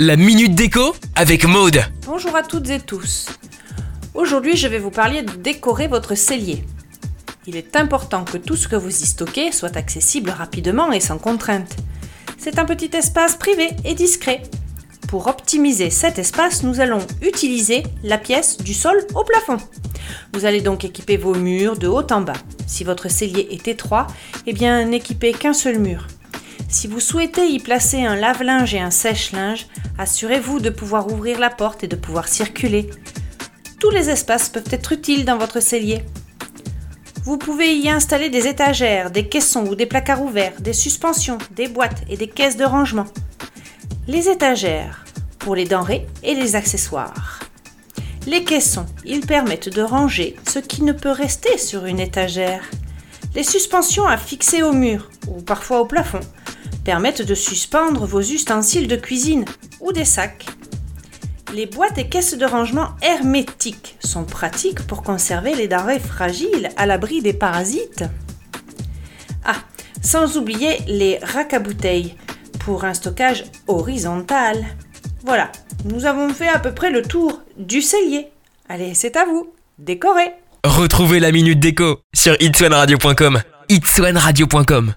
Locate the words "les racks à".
70.86-71.58